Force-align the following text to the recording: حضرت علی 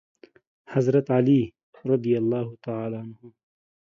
حضرت 0.73 1.07
علی 1.17 1.41